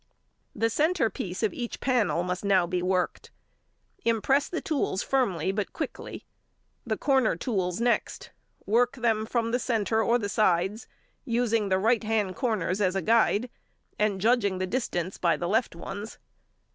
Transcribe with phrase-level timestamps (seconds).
[0.55, 3.29] The centre piece of each panel must now be worked.
[4.03, 6.25] Impress the tools firmly but quickly.
[6.87, 8.31] The corner tools next;
[8.65, 10.87] work them from the centre or sides,
[11.23, 13.47] using the right hand corners as a guide,
[13.99, 16.17] and judging the distance by the left ones.